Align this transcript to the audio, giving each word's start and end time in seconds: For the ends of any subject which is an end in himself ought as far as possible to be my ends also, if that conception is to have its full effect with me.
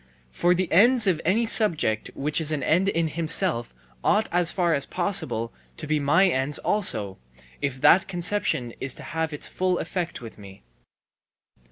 For 0.31 0.55
the 0.55 0.67
ends 0.71 1.05
of 1.05 1.21
any 1.23 1.45
subject 1.45 2.09
which 2.15 2.41
is 2.41 2.51
an 2.51 2.63
end 2.63 2.87
in 2.89 3.07
himself 3.09 3.71
ought 4.03 4.27
as 4.31 4.51
far 4.51 4.73
as 4.73 4.87
possible 4.87 5.53
to 5.77 5.85
be 5.85 5.99
my 5.99 6.27
ends 6.27 6.57
also, 6.57 7.19
if 7.61 7.79
that 7.81 8.07
conception 8.07 8.73
is 8.81 8.95
to 8.95 9.03
have 9.03 9.31
its 9.31 9.47
full 9.47 9.77
effect 9.77 10.19
with 10.19 10.39
me. 10.39 10.63